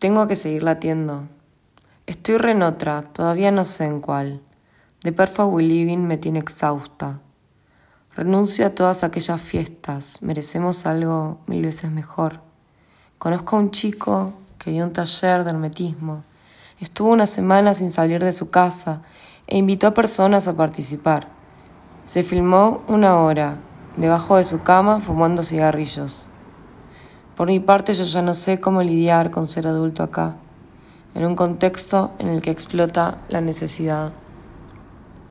[0.00, 1.28] Tengo que seguir latiendo.
[2.06, 4.40] Estoy re en otra, todavía no sé en cuál.
[5.04, 7.20] De Perfa We Living me tiene exhausta.
[8.16, 12.40] Renuncio a todas aquellas fiestas, merecemos algo mil veces mejor.
[13.18, 16.24] Conozco a un chico que dio un taller de hermetismo.
[16.80, 19.02] Estuvo una semana sin salir de su casa
[19.46, 21.28] e invitó a personas a participar.
[22.06, 23.58] Se filmó una hora,
[23.98, 26.30] debajo de su cama, fumando cigarrillos.
[27.36, 30.36] Por mi parte yo ya no sé cómo lidiar con ser adulto acá,
[31.14, 34.12] en un contexto en el que explota la necesidad.